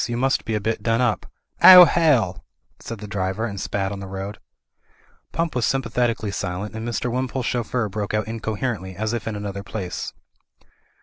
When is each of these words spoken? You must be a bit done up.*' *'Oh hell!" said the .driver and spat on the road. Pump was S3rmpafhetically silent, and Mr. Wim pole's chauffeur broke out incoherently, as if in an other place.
You 0.07 0.17
must 0.17 0.45
be 0.45 0.55
a 0.55 0.59
bit 0.59 0.81
done 0.81 0.99
up.*' 0.99 1.27
*'Oh 1.61 1.85
hell!" 1.85 2.43
said 2.79 2.97
the 2.97 3.07
.driver 3.07 3.45
and 3.45 3.61
spat 3.61 3.91
on 3.91 3.99
the 3.99 4.07
road. 4.07 4.39
Pump 5.31 5.53
was 5.53 5.67
S3rmpafhetically 5.67 6.33
silent, 6.33 6.73
and 6.73 6.87
Mr. 6.89 7.11
Wim 7.11 7.29
pole's 7.29 7.45
chauffeur 7.45 7.87
broke 7.87 8.15
out 8.15 8.27
incoherently, 8.27 8.95
as 8.95 9.13
if 9.13 9.27
in 9.27 9.35
an 9.35 9.45
other 9.45 9.61
place. 9.61 10.11